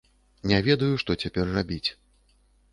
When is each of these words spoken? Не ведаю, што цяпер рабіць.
Не 0.51 0.61
ведаю, 0.67 0.89
што 1.05 1.17
цяпер 1.25 1.55
рабіць. 1.61 1.89